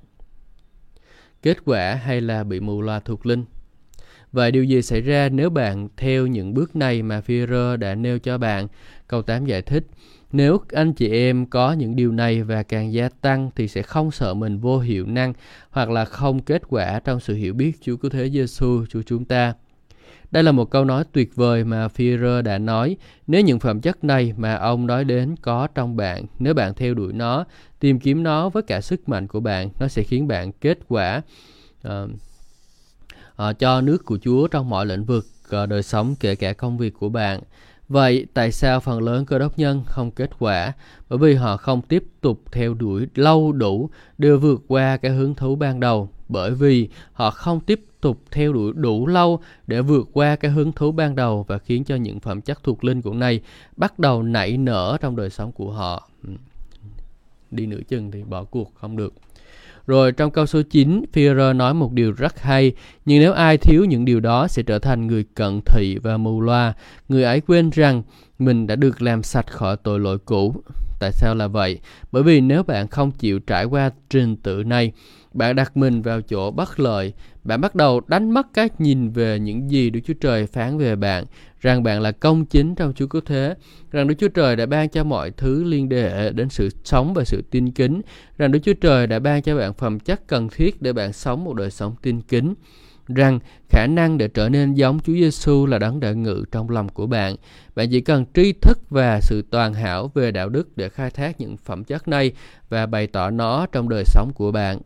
[1.43, 3.45] Kết quả hay là bị mù loà thuộc linh?
[4.33, 8.19] Và điều gì xảy ra nếu bạn theo những bước này mà Führer đã nêu
[8.19, 8.69] cho bạn?
[9.09, 9.87] Câu 8 giải thích,
[10.33, 14.11] nếu anh chị em có những điều này và càng gia tăng thì sẽ không
[14.11, 15.33] sợ mình vô hiệu năng
[15.71, 19.25] hoặc là không kết quả trong sự hiểu biết Chúa Cứu Thế Giêsu Chúa chúng
[19.25, 19.55] ta.
[20.31, 22.97] Đây là một câu nói tuyệt vời mà Führer đã nói.
[23.27, 26.95] Nếu những phẩm chất này mà ông nói đến có trong bạn, nếu bạn theo
[26.95, 27.45] đuổi nó,
[27.81, 31.23] tìm kiếm nó với cả sức mạnh của bạn, nó sẽ khiến bạn kết quả
[31.89, 31.93] uh,
[33.43, 35.27] uh, cho nước của Chúa trong mọi lĩnh vực
[35.63, 37.41] uh, đời sống kể cả công việc của bạn.
[37.89, 40.73] Vậy tại sao phần lớn cơ đốc nhân không kết quả?
[41.09, 45.35] Bởi vì họ không tiếp tục theo đuổi lâu đủ đưa vượt qua cái hứng
[45.35, 46.09] thú ban đầu.
[46.29, 50.73] Bởi vì họ không tiếp tục theo đuổi đủ lâu để vượt qua cái hứng
[50.73, 53.41] thú ban đầu và khiến cho những phẩm chất thuộc linh của này
[53.77, 56.09] bắt đầu nảy nở trong đời sống của họ.
[57.51, 59.15] Đi nửa chừng thì bỏ cuộc không được.
[59.87, 62.73] Rồi trong câu số 9, Führer nói một điều rất hay,
[63.05, 66.41] nhưng nếu ai thiếu những điều đó sẽ trở thành người cận thị và mù
[66.41, 66.75] loa.
[67.09, 68.03] Người ấy quên rằng
[68.39, 70.55] mình đã được làm sạch khỏi tội lỗi cũ.
[71.01, 71.79] Tại sao là vậy?
[72.13, 74.93] Bởi vì nếu bạn không chịu trải qua trình tự này,
[75.33, 77.13] bạn đặt mình vào chỗ bất lợi,
[77.45, 80.97] bạn bắt đầu đánh mất cái nhìn về những gì Đức Chúa Trời phán về
[80.97, 81.25] bạn,
[81.67, 83.55] rằng bạn là công chính trong Chúa Cứu Thế,
[83.91, 87.25] rằng Đức Chúa Trời đã ban cho mọi thứ liên hệ đến sự sống và
[87.25, 88.01] sự tin kính,
[88.39, 91.45] rằng Đức Chúa Trời đã ban cho bạn phẩm chất cần thiết để bạn sống
[91.45, 92.55] một đời sống tin kính
[93.09, 96.89] rằng khả năng để trở nên giống Chúa Giêsu là đấng đã ngự trong lòng
[96.89, 97.37] của bạn.
[97.75, 101.41] Bạn chỉ cần tri thức và sự toàn hảo về đạo đức để khai thác
[101.41, 102.33] những phẩm chất này
[102.69, 104.79] và bày tỏ nó trong đời sống của bạn.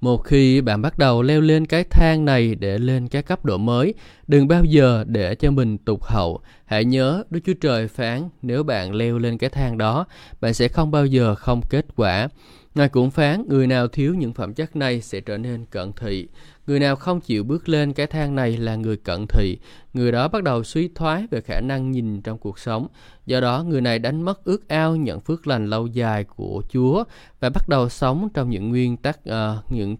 [0.00, 3.58] Một khi bạn bắt đầu leo lên cái thang này để lên các cấp độ
[3.58, 3.94] mới,
[4.26, 6.40] đừng bao giờ để cho mình tụt hậu.
[6.64, 10.06] Hãy nhớ Đức Chúa Trời phán nếu bạn leo lên cái thang đó,
[10.40, 12.28] bạn sẽ không bao giờ không kết quả.
[12.74, 16.28] Ngài cũng phán người nào thiếu những phẩm chất này sẽ trở nên cận thị.
[16.66, 19.58] Người nào không chịu bước lên cái thang này là người cận thị.
[19.94, 22.86] Người đó bắt đầu suy thoái về khả năng nhìn trong cuộc sống.
[23.26, 27.04] Do đó, người này đánh mất ước ao nhận phước lành lâu dài của Chúa
[27.40, 29.96] và bắt đầu sống trong những nguyên tắc, uh, những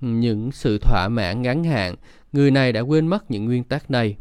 [0.00, 1.94] những sự thỏa mãn ngắn hạn.
[2.32, 4.16] Người này đã quên mất những nguyên tắc này.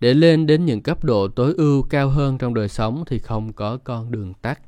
[0.00, 3.52] Để lên đến những cấp độ tối ưu cao hơn trong đời sống thì không
[3.52, 4.60] có con đường tắt.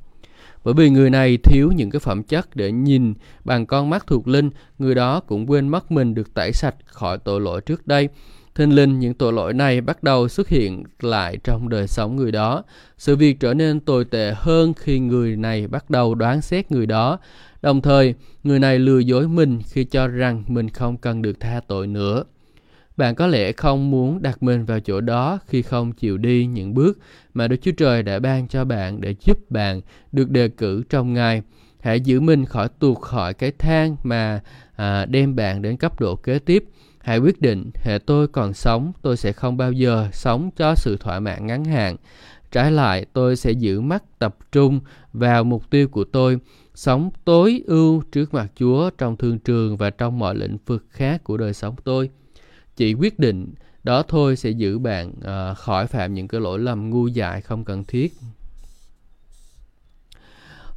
[0.65, 4.29] Bởi vì người này thiếu những cái phẩm chất để nhìn bằng con mắt thuộc
[4.29, 8.09] linh, người đó cũng quên mất mình được tẩy sạch khỏi tội lỗi trước đây.
[8.55, 12.33] Thinh linh những tội lỗi này bắt đầu xuất hiện lại trong đời sống người
[12.33, 12.65] đó.
[12.99, 16.87] Sự việc trở nên tồi tệ hơn khi người này bắt đầu đoán xét người
[16.87, 17.19] đó.
[17.63, 21.61] Đồng thời, người này lừa dối mình khi cho rằng mình không cần được tha
[21.69, 22.25] tội nữa.
[22.97, 26.75] Bạn có lẽ không muốn đặt mình vào chỗ đó khi không chịu đi những
[26.75, 26.99] bước
[27.35, 29.81] mà Đức Chúa Trời đã ban cho bạn để giúp bạn
[30.13, 31.43] được đề cử trong Ngài.
[31.81, 34.41] Hãy giữ mình khỏi tuột khỏi cái thang mà
[34.77, 36.65] à, đem bạn đến cấp độ kế tiếp.
[37.01, 40.97] Hãy quyết định, hệ tôi còn sống, tôi sẽ không bao giờ sống cho sự
[40.97, 41.97] thỏa mãn ngắn hạn.
[42.53, 44.81] Trái lại, tôi sẽ giữ mắt tập trung
[45.13, 46.39] vào mục tiêu của tôi,
[46.75, 51.25] sống tối ưu trước mặt Chúa trong thương trường và trong mọi lĩnh vực khác
[51.25, 52.11] của đời sống tôi
[52.77, 53.55] chỉ quyết định
[53.85, 57.65] đó thôi sẽ giữ bạn uh, khỏi phạm những cái lỗi lầm ngu dại không
[57.65, 58.13] cần thiết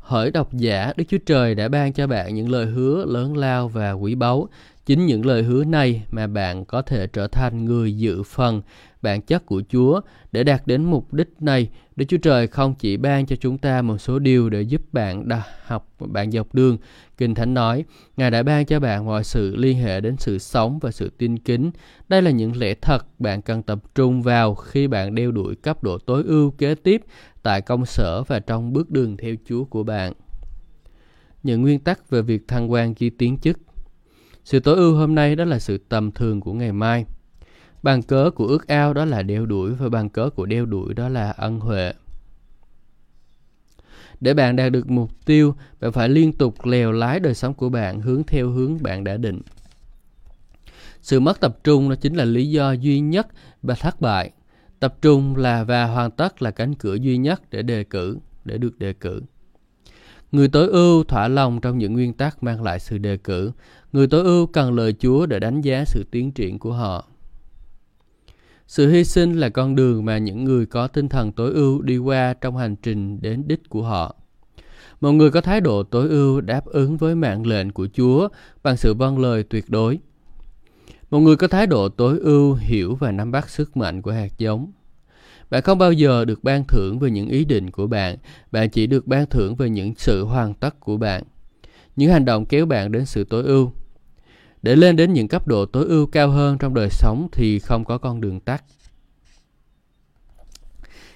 [0.06, 3.68] Hỡi độc giả, Đức Chúa Trời đã ban cho bạn những lời hứa lớn lao
[3.68, 4.50] và quý báu.
[4.86, 8.62] Chính những lời hứa này mà bạn có thể trở thành người dự phần
[9.02, 10.02] bản chất của Chúa.
[10.32, 13.82] Để đạt đến mục đích này, Đức Chúa Trời không chỉ ban cho chúng ta
[13.82, 16.78] một số điều để giúp bạn đa, học bạn dọc đường.
[17.18, 17.86] Kinh Thánh nói,
[18.18, 21.40] Ngài đã ban cho bạn mọi sự liên hệ đến sự sống và sự tin
[21.40, 21.72] kính.
[22.08, 25.84] Đây là những lẽ thật bạn cần tập trung vào khi bạn đeo đuổi cấp
[25.84, 27.02] độ tối ưu kế tiếp
[27.44, 30.14] tại công sở và trong bước đường theo Chúa của bạn.
[31.44, 33.60] Những nguyên tắc về việc thăng quan khi tiến chức
[34.46, 37.06] sự tối ưu hôm nay đó là sự tầm thường của ngày mai.
[37.84, 40.94] Bàn cớ của ước ao đó là đeo đuổi và bàn cớ của đeo đuổi
[40.94, 41.94] đó là ân huệ.
[44.22, 47.70] Để bạn đạt được mục tiêu, bạn phải liên tục lèo lái đời sống của
[47.70, 49.42] bạn hướng theo hướng bạn đã định.
[51.02, 53.28] Sự mất tập trung đó chính là lý do duy nhất
[53.62, 54.32] và thất bại.
[54.80, 58.58] Tập trung là và hoàn tất là cánh cửa duy nhất để đề cử, để
[58.58, 59.22] được đề cử.
[60.32, 63.52] Người tối ưu thỏa lòng trong những nguyên tắc mang lại sự đề cử.
[63.92, 67.08] Người tối ưu cần lời Chúa để đánh giá sự tiến triển của họ.
[68.68, 71.98] Sự hy sinh là con đường mà những người có tinh thần tối ưu đi
[71.98, 74.16] qua trong hành trình đến đích của họ.
[75.02, 78.28] Một người có thái độ tối ưu đáp ứng với mạng lệnh của Chúa
[78.64, 80.00] bằng sự vâng lời tuyệt đối.
[81.10, 84.38] Một người có thái độ tối ưu hiểu và nắm bắt sức mạnh của hạt
[84.38, 84.72] giống.
[85.50, 88.18] Bạn không bao giờ được ban thưởng về những ý định của bạn,
[88.52, 91.24] bạn chỉ được ban thưởng về những sự hoàn tất của bạn.
[91.96, 93.72] Những hành động kéo bạn đến sự tối ưu.
[94.62, 97.86] Để lên đến những cấp độ tối ưu cao hơn trong đời sống thì không
[97.86, 98.64] có con đường tắt.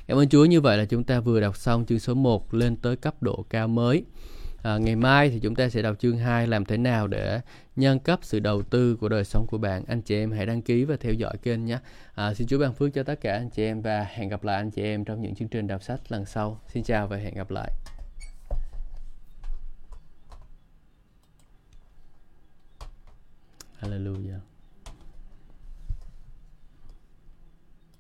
[0.08, 2.76] Cảm ơn Chúa như vậy là chúng ta vừa đọc xong chương số 1 lên
[2.76, 4.04] tới cấp độ cao mới.
[4.64, 7.42] À, ngày mai thì chúng ta sẽ đọc chương 2 làm thế nào để
[7.76, 9.84] nâng cấp sự đầu tư của đời sống của bạn.
[9.88, 11.80] Anh chị em hãy đăng ký và theo dõi kênh nhé.
[12.16, 14.56] À, xin Chúa ban phước cho tất cả anh chị em và hẹn gặp lại
[14.56, 16.62] anh chị em trong những chương trình đọc sách lần sau.
[16.68, 17.72] Xin chào và hẹn gặp lại.
[23.82, 24.49] Hallelujah.